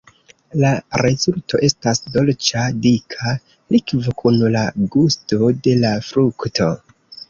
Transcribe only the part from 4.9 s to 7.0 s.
gusto de la frukto.